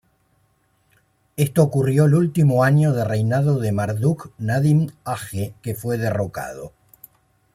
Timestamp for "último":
2.15-2.63